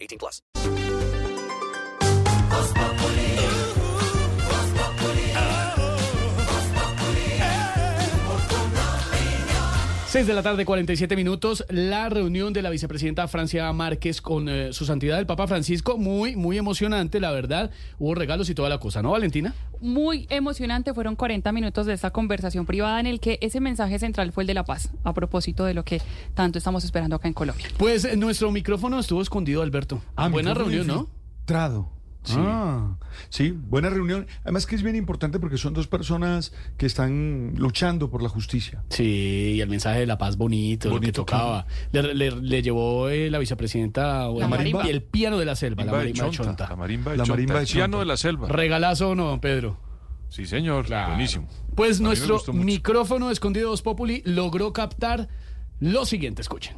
18 0.00 0.18
plus. 0.18 0.87
6 10.08 10.26
de 10.26 10.32
la 10.32 10.42
tarde, 10.42 10.64
47 10.64 11.16
minutos. 11.16 11.66
La 11.68 12.08
reunión 12.08 12.54
de 12.54 12.62
la 12.62 12.70
vicepresidenta 12.70 13.28
Francia 13.28 13.70
Márquez 13.74 14.22
con 14.22 14.48
eh, 14.48 14.72
su 14.72 14.86
santidad 14.86 15.18
el 15.18 15.26
Papa 15.26 15.46
Francisco, 15.46 15.98
muy, 15.98 16.34
muy 16.34 16.56
emocionante, 16.56 17.20
la 17.20 17.30
verdad. 17.30 17.70
Hubo 17.98 18.14
regalos 18.14 18.48
y 18.48 18.54
toda 18.54 18.70
la 18.70 18.78
cosa, 18.78 19.02
¿no, 19.02 19.10
Valentina? 19.10 19.54
Muy 19.82 20.26
emocionante. 20.30 20.94
Fueron 20.94 21.14
40 21.14 21.52
minutos 21.52 21.84
de 21.84 21.92
esta 21.92 22.10
conversación 22.10 22.64
privada 22.64 22.98
en 23.00 23.06
el 23.06 23.20
que 23.20 23.38
ese 23.42 23.60
mensaje 23.60 23.98
central 23.98 24.32
fue 24.32 24.44
el 24.44 24.46
de 24.46 24.54
la 24.54 24.64
paz, 24.64 24.88
a 25.04 25.12
propósito 25.12 25.66
de 25.66 25.74
lo 25.74 25.84
que 25.84 26.00
tanto 26.32 26.56
estamos 26.56 26.84
esperando 26.84 27.16
acá 27.16 27.28
en 27.28 27.34
Colombia. 27.34 27.66
Pues 27.76 28.06
eh, 28.06 28.16
nuestro 28.16 28.50
micrófono 28.50 29.00
estuvo 29.00 29.20
escondido, 29.20 29.60
Alberto. 29.60 30.00
Ah, 30.16 30.30
Buena 30.30 30.54
reunión, 30.54 30.86
¿no? 30.86 31.06
Filtrado. 31.40 31.97
Sí. 32.24 32.34
Ah, 32.36 32.96
sí, 33.30 33.52
buena 33.56 33.88
reunión. 33.88 34.26
Además 34.42 34.66
que 34.66 34.74
es 34.74 34.82
bien 34.82 34.96
importante 34.96 35.38
porque 35.40 35.56
son 35.56 35.72
dos 35.72 35.86
personas 35.86 36.52
que 36.76 36.84
están 36.84 37.54
luchando 37.56 38.10
por 38.10 38.22
la 38.22 38.28
justicia. 38.28 38.82
Sí, 38.90 39.54
y 39.56 39.60
el 39.60 39.68
mensaje 39.70 40.00
de 40.00 40.06
la 40.06 40.18
paz 40.18 40.36
bonito, 40.36 40.90
lo 40.90 41.00
que 41.00 41.10
tocaba. 41.12 41.66
Le, 41.92 42.14
le- 42.14 42.30
le 42.32 42.62
llevó 42.62 43.08
eh, 43.08 43.30
la 43.30 43.38
vicepresidenta 43.38 44.28
La 44.28 44.46
marimba. 44.48 44.86
y 44.86 44.90
el 44.90 45.02
piano 45.02 45.38
de 45.38 45.44
la 45.46 45.56
selva, 45.56 45.84
la 45.84 45.92
Marimba 45.92 45.98
de 45.98 46.12
marimba 46.12 46.24
de 46.30 46.36
Chonta, 46.36 46.50
Chonta. 46.50 46.68
La 46.68 46.76
marimba 46.76 47.10
de 47.12 47.16
La 47.18 47.24
Chonta, 47.24 47.54
de 47.54 47.60
el 47.60 47.66
piano 47.66 47.98
de 48.00 48.04
la 48.04 48.16
selva. 48.16 48.48
Regalazo 48.48 49.10
o 49.10 49.14
no, 49.14 49.24
don 49.28 49.40
Pedro. 49.40 49.78
Sí, 50.28 50.44
señor. 50.44 50.84
Claro. 50.84 51.10
Buenísimo. 51.12 51.48
Pues 51.74 52.00
A 52.00 52.02
nuestro 52.02 52.40
micrófono 52.52 53.30
escondido 53.30 53.70
Voz 53.70 53.80
Populi 53.82 54.22
logró 54.26 54.72
captar 54.74 55.28
lo 55.80 56.04
siguiente, 56.04 56.42
escuchen. 56.42 56.76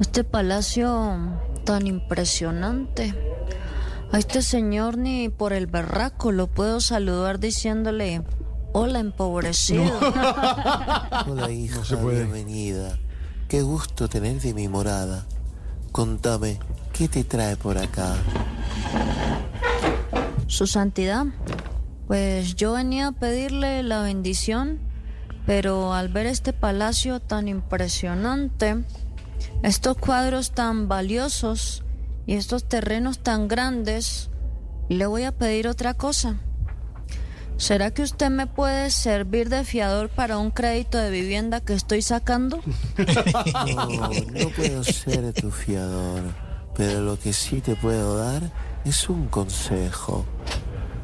Este 0.00 0.24
palacio 0.24 1.16
tan 1.64 1.86
impresionante. 1.86 3.14
A 4.10 4.18
este 4.18 4.42
señor 4.42 4.98
ni 4.98 5.28
por 5.28 5.52
el 5.52 5.66
berraco 5.68 6.32
lo 6.32 6.48
puedo 6.48 6.80
saludar 6.80 7.38
diciéndole, 7.38 8.22
hola 8.72 8.98
empobrecido. 8.98 9.92
Hola 11.26 11.50
hija, 11.50 11.80
bienvenida. 11.96 12.98
Qué 13.48 13.62
gusto 13.62 14.08
tenerte 14.08 14.48
en 14.48 14.56
mi 14.56 14.66
morada. 14.66 15.26
Contame, 15.92 16.58
¿qué 16.92 17.08
te 17.08 17.22
trae 17.22 17.56
por 17.56 17.78
acá? 17.78 18.16
Su 20.48 20.66
santidad, 20.66 21.26
pues 22.08 22.56
yo 22.56 22.72
venía 22.72 23.08
a 23.08 23.12
pedirle 23.12 23.82
la 23.84 24.02
bendición, 24.02 24.80
pero 25.48 25.94
al 25.94 26.10
ver 26.10 26.26
este 26.26 26.52
palacio 26.52 27.20
tan 27.20 27.48
impresionante, 27.48 28.84
estos 29.62 29.96
cuadros 29.96 30.50
tan 30.50 30.88
valiosos 30.88 31.84
y 32.26 32.34
estos 32.34 32.68
terrenos 32.68 33.20
tan 33.20 33.48
grandes, 33.48 34.28
le 34.90 35.06
voy 35.06 35.22
a 35.22 35.32
pedir 35.32 35.66
otra 35.66 35.94
cosa. 35.94 36.36
¿Será 37.56 37.94
que 37.94 38.02
usted 38.02 38.28
me 38.28 38.46
puede 38.46 38.90
servir 38.90 39.48
de 39.48 39.64
fiador 39.64 40.10
para 40.10 40.36
un 40.36 40.50
crédito 40.50 40.98
de 40.98 41.10
vivienda 41.10 41.62
que 41.62 41.72
estoy 41.72 42.02
sacando? 42.02 42.60
No, 43.74 44.10
no 44.10 44.50
puedo 44.54 44.84
ser 44.84 45.32
tu 45.32 45.50
fiador, 45.50 46.24
pero 46.76 47.00
lo 47.00 47.18
que 47.18 47.32
sí 47.32 47.62
te 47.62 47.74
puedo 47.74 48.18
dar 48.18 48.52
es 48.84 49.08
un 49.08 49.28
consejo. 49.28 50.26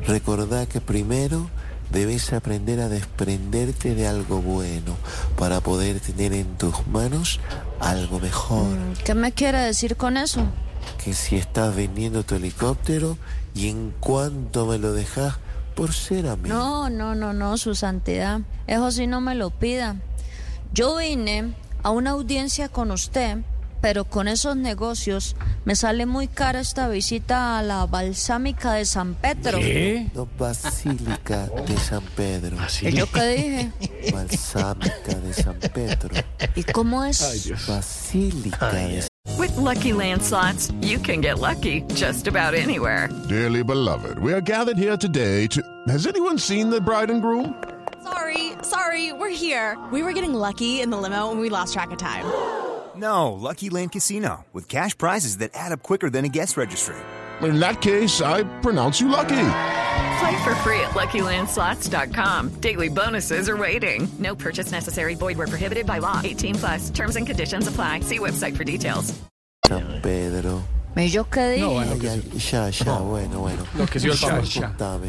Recordá 0.06 0.66
que 0.66 0.82
primero 0.82 1.48
debes 1.90 2.32
aprender 2.32 2.80
a 2.80 2.88
desprenderte 2.88 3.94
de 3.94 4.06
algo 4.06 4.40
bueno 4.40 4.96
para 5.36 5.60
poder 5.60 6.00
tener 6.00 6.32
en 6.32 6.56
tus 6.56 6.86
manos 6.86 7.40
algo 7.80 8.20
mejor. 8.20 8.76
¿Qué 9.04 9.14
me 9.14 9.32
quiere 9.32 9.58
decir 9.58 9.96
con 9.96 10.16
eso? 10.16 10.44
Que 11.02 11.14
si 11.14 11.36
estás 11.36 11.74
vendiendo 11.74 12.24
tu 12.24 12.34
helicóptero 12.34 13.16
y 13.54 13.68
en 13.68 13.92
cuanto 14.00 14.66
me 14.66 14.78
lo 14.78 14.92
dejas 14.92 15.34
por 15.74 15.92
ser 15.92 16.28
amigo. 16.28 16.54
No, 16.54 16.90
no, 16.90 17.14
no, 17.14 17.32
no, 17.32 17.56
su 17.56 17.74
santidad. 17.74 18.40
Eso 18.66 18.90
sí 18.90 19.06
no 19.06 19.20
me 19.20 19.34
lo 19.34 19.50
pida. 19.50 19.96
Yo 20.72 20.96
vine 20.96 21.54
a 21.82 21.90
una 21.90 22.10
audiencia 22.10 22.68
con 22.68 22.90
usted, 22.90 23.38
pero 23.84 24.06
con 24.06 24.28
esos 24.28 24.56
negocios 24.56 25.36
me 25.66 25.76
sale 25.76 26.06
muy 26.06 26.26
cara 26.26 26.60
esta 26.60 26.88
visita 26.88 27.58
a 27.58 27.62
la 27.62 27.84
balsámica 27.84 28.72
de 28.72 28.86
San 28.86 29.14
Pedro. 29.14 29.58
¿Qué? 29.58 30.06
No, 30.14 30.26
Basílica 30.38 31.48
de 31.48 31.76
San 31.76 32.02
Pedro. 32.16 32.56
Así. 32.60 32.88
¿Y 32.88 32.92
yo 32.92 33.04
qué 33.12 33.26
dije? 33.26 33.72
Balsámica 34.10 35.14
de 35.20 35.34
San 35.34 35.58
Pedro. 35.58 36.14
¿Y 36.54 36.62
cómo 36.62 37.04
es? 37.04 37.52
Basílica 37.68 38.70
de 38.70 39.06
With 39.36 39.54
Lucky 39.58 39.92
Land 39.92 40.22
slots, 40.22 40.72
you 40.80 40.98
can 40.98 41.20
get 41.20 41.40
lucky 41.40 41.82
just 41.94 42.26
about 42.26 42.54
anywhere. 42.54 43.10
Dearly 43.28 43.62
beloved, 43.62 44.18
we 44.18 44.32
are 44.32 44.40
gathered 44.40 44.78
here 44.78 44.96
today 44.96 45.46
to. 45.48 45.60
Has 45.88 46.06
anyone 46.06 46.38
seen 46.38 46.70
the 46.70 46.80
bride 46.80 47.10
and 47.10 47.20
groom? 47.20 47.54
Sorry, 48.02 48.52
sorry, 48.62 49.12
we're 49.12 49.28
here. 49.28 49.76
We 49.92 50.02
were 50.02 50.14
getting 50.14 50.32
lucky 50.32 50.80
in 50.80 50.88
the 50.88 50.96
limo 50.96 51.30
and 51.30 51.38
we 51.38 51.50
lost 51.50 51.74
track 51.74 51.90
of 51.90 51.98
time. 51.98 52.24
No, 52.96 53.32
Lucky 53.32 53.70
Land 53.70 53.92
Casino, 53.92 54.44
with 54.52 54.68
cash 54.68 54.96
prizes 54.96 55.38
that 55.38 55.50
add 55.54 55.72
up 55.72 55.82
quicker 55.82 56.10
than 56.10 56.24
a 56.24 56.28
guest 56.28 56.56
registry. 56.56 56.96
In 57.42 57.58
that 57.58 57.80
case, 57.80 58.20
I 58.22 58.44
pronounce 58.60 59.00
you 59.00 59.08
lucky. 59.08 59.46
Play 60.20 60.44
for 60.44 60.54
free 60.62 60.80
at 60.80 60.94
LuckyLandSlots.com. 60.94 62.60
Daily 62.60 62.88
bonuses 62.88 63.48
are 63.48 63.56
waiting. 63.56 64.06
No 64.18 64.34
purchase 64.34 64.70
necessary. 64.70 65.14
Void 65.16 65.36
where 65.36 65.48
prohibited 65.48 65.86
by 65.86 65.98
law. 65.98 66.20
18 66.22 66.54
plus. 66.54 66.90
Terms 66.90 67.16
and 67.16 67.26
conditions 67.26 67.66
apply. 67.66 68.00
See 68.00 68.18
website 68.18 68.56
for 68.56 68.64
details. 68.64 69.12
San 69.66 70.00
Pedro. 70.02 70.62
¿Y 70.96 71.08
yo 71.08 71.24
qué 71.24 71.50
dije? 71.50 71.60
No, 71.60 71.72
bueno, 71.72 71.92
Ay, 71.92 72.08
ay, 72.08 72.38
ya, 72.38 72.68
ya, 72.70 72.98
bueno, 72.98 73.40
bueno. 73.40 73.64
Lo 73.76 73.86
que 73.86 73.98
sí 73.98 74.08
el 74.08 74.16
Papa. 74.16 75.00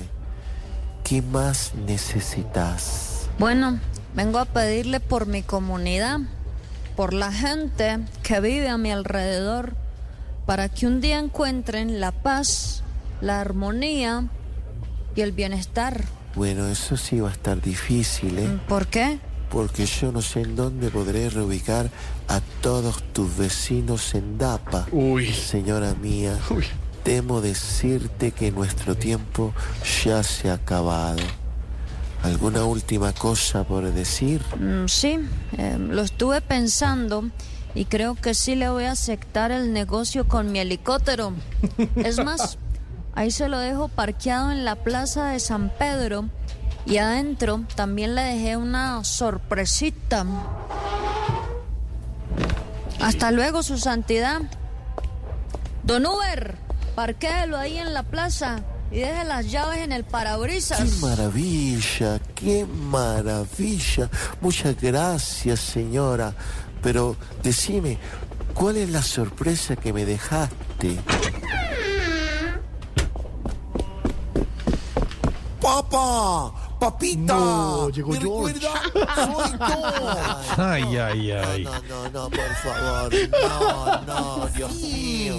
¿qué 1.03 1.21
más 1.21 1.73
necesitas? 1.75 3.29
Bueno, 3.37 3.79
vengo 4.15 4.39
a 4.39 4.45
pedirle 4.45 4.99
por 4.99 5.27
mi 5.27 5.43
comunidad, 5.43 6.21
por 6.95 7.13
la 7.13 7.31
gente 7.31 7.99
que 8.23 8.39
vive 8.39 8.69
a 8.69 8.77
mi 8.77 8.91
alrededor, 8.91 9.75
para 10.45 10.69
que 10.69 10.87
un 10.87 11.01
día 11.01 11.19
encuentren 11.19 11.99
la 11.99 12.11
paz, 12.11 12.83
la 13.21 13.41
armonía 13.41 14.27
y 15.15 15.21
el 15.21 15.31
bienestar. 15.31 16.03
Bueno, 16.35 16.67
eso 16.67 16.97
sí 16.97 17.19
va 17.19 17.29
a 17.29 17.31
estar 17.31 17.61
difícil, 17.61 18.37
¿eh? 18.39 18.59
¿Por 18.67 18.87
qué? 18.87 19.19
Porque 19.49 19.85
yo 19.85 20.11
no 20.11 20.21
sé 20.21 20.41
en 20.41 20.55
dónde 20.55 20.89
podré 20.89 21.29
reubicar 21.29 21.89
a 22.27 22.41
todos 22.61 23.01
tus 23.13 23.37
vecinos 23.37 24.13
en 24.15 24.37
Dapa. 24.37 24.87
Uy. 24.91 25.31
Señora 25.33 25.93
mía, 25.93 26.37
Uy. 26.49 26.65
temo 27.03 27.41
decirte 27.41 28.31
que 28.31 28.51
nuestro 28.51 28.95
tiempo 28.95 29.53
ya 30.03 30.23
se 30.23 30.49
ha 30.49 30.55
acabado. 30.55 31.21
¿Alguna 32.25 32.65
última 32.65 33.13
cosa 33.13 33.63
por 33.65 33.83
decir? 33.93 34.41
Mm, 34.59 34.87
sí, 34.87 35.19
eh, 35.59 35.77
lo 35.77 36.01
estuve 36.01 36.41
pensando 36.41 37.29
y 37.75 37.85
creo 37.85 38.15
que 38.15 38.33
sí 38.33 38.55
le 38.55 38.67
voy 38.67 38.85
a 38.85 38.93
aceptar 38.93 39.51
el 39.51 39.73
negocio 39.73 40.27
con 40.27 40.51
mi 40.51 40.57
helicóptero. 40.57 41.33
Es 41.95 42.17
más, 42.23 42.57
ahí 43.13 43.29
se 43.29 43.47
lo 43.47 43.59
dejo 43.59 43.89
parqueado 43.89 44.51
en 44.51 44.65
la 44.65 44.75
plaza 44.75 45.27
de 45.27 45.39
San 45.39 45.71
Pedro 45.77 46.25
y 46.87 46.97
adentro 46.97 47.63
también 47.75 48.15
le 48.15 48.23
dejé 48.23 48.57
una 48.57 49.03
sorpresita. 49.03 50.25
Hasta 53.01 53.29
luego, 53.29 53.61
su 53.61 53.77
santidad. 53.77 54.41
Don 55.83 56.07
Uber, 56.07 56.55
parquéelo 56.95 57.55
ahí 57.55 57.77
en 57.77 57.93
la 57.93 58.01
plaza 58.01 58.63
y 58.91 58.99
deje 58.99 59.23
las 59.25 59.49
llaves 59.49 59.79
en 59.79 59.91
el 59.91 60.03
parabrisas. 60.03 60.79
¡Qué 60.79 60.89
maravilla! 61.01 62.19
¡Qué 62.33 62.65
maravilla! 62.65 64.09
Muchas 64.41 64.79
gracias, 64.79 65.59
señora. 65.59 66.33
Pero 66.81 67.15
decime, 67.41 67.97
¿cuál 68.53 68.77
es 68.77 68.89
la 68.89 69.01
sorpresa 69.01 69.75
que 69.75 69.91
me 69.91 70.05
dejaste? 70.05 70.97
¡Papá! 75.61 76.64
Papita. 76.85 77.33
No, 77.35 77.89
llegó 77.89 78.11
¿Me 78.11 78.19
George. 78.19 78.53
recuerda? 78.53 79.15
Soy 79.15 79.51
yo. 79.59 80.63
Ay, 80.63 80.97
ay, 80.97 81.31
ay. 81.31 81.63
No, 81.63 81.71
no, 81.81 82.09
no, 82.09 82.29
por 82.29 82.55
favor. 82.55 83.13
No, 83.41 84.01
no, 84.01 84.47
Dios 84.55 84.73
mío. 84.75 85.35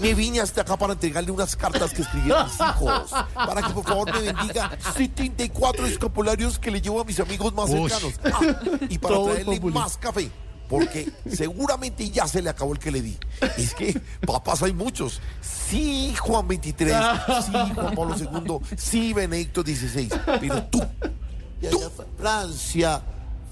Me 0.00 0.14
vine 0.14 0.40
hasta 0.40 0.62
acá 0.62 0.76
para 0.76 0.92
entregarle 0.94 1.30
unas 1.30 1.56
cartas 1.56 1.92
que 1.92 2.02
escribí 2.02 2.32
a 2.32 2.44
mis 2.44 2.54
hijos. 2.54 3.10
Para 3.34 3.62
que 3.62 3.70
por 3.72 3.84
favor 3.84 4.12
me 4.12 4.20
bendiga 4.32 4.70
74 4.94 5.86
escapularios 5.86 6.58
que 6.58 6.70
le 6.70 6.80
llevo 6.80 7.00
a 7.00 7.04
mis 7.04 7.18
amigos 7.20 7.52
más 7.54 7.70
Uy. 7.70 7.90
cercanos. 7.90 8.20
Ah, 8.24 8.76
y 8.88 8.98
para 8.98 9.14
Todo 9.14 9.24
traerle 9.30 9.60
más 9.70 9.96
café. 9.96 10.30
Porque 10.70 11.10
seguramente 11.28 12.08
ya 12.10 12.28
se 12.28 12.40
le 12.40 12.48
acabó 12.48 12.72
el 12.72 12.78
que 12.78 12.92
le 12.92 13.02
di. 13.02 13.18
Es 13.58 13.74
que 13.74 14.00
papás 14.24 14.62
hay 14.62 14.72
muchos. 14.72 15.20
Sí, 15.40 16.14
Juan 16.16 16.46
23. 16.46 16.96
Sí, 17.44 17.52
Juan 17.74 17.94
Pablo 17.96 18.14
II. 18.16 18.76
Sí, 18.76 19.12
Benedicto 19.12 19.64
16. 19.64 20.12
Pero 20.40 20.62
tú, 20.64 20.80
tú, 21.70 21.80
Francia. 22.16 23.02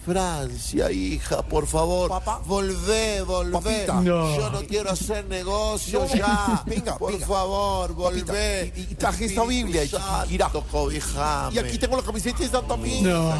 Francia, 0.04 0.90
hija, 0.90 1.42
por 1.42 1.66
favor, 1.66 2.10
volvé, 2.46 3.22
volvé. 3.22 3.86
No. 3.86 4.02
Yo 4.36 4.50
no 4.50 4.60
quiero 4.62 4.90
hacer 4.90 5.26
negocios 5.26 6.10
No. 6.10 6.16
ya. 6.16 6.62
Venga, 6.66 6.96
por 6.96 7.12
venga. 7.12 7.26
favor, 7.26 7.94
Papita, 7.96 8.32
volvé. 8.32 8.72
y- 8.76 8.80
y 8.80 8.94
traje 8.94 9.26
esta 9.26 9.44
Biblia, 9.44 9.84
y- 9.84 9.88
Chiquinquirá. 9.88 10.48
cobijame. 10.70 11.54
Y 11.54 11.58
aquí 11.58 11.78
tengo 11.78 11.96
la 11.96 12.02
camiseta 12.02 12.42
esta 12.44 12.62
también. 12.62 13.04
No. 13.04 13.34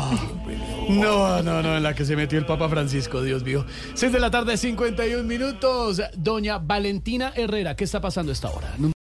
No, 0.88 1.42
no, 1.42 1.62
no, 1.62 1.76
en 1.76 1.82
la 1.82 1.94
que 1.94 2.04
se 2.04 2.16
metió 2.16 2.38
el 2.38 2.46
Papa 2.46 2.68
Francisco, 2.68 3.22
Dios 3.22 3.42
mío. 3.42 3.64
6 3.94 4.12
de 4.12 4.18
la 4.20 4.30
tarde, 4.30 4.56
51 4.56 5.24
minutos. 5.24 6.00
Doña 6.16 6.58
Valentina 6.58 7.32
Herrera, 7.34 7.76
¿qué 7.76 7.84
está 7.84 8.00
pasando 8.00 8.30
a 8.30 8.34
esta 8.34 8.50
hora? 8.50 8.74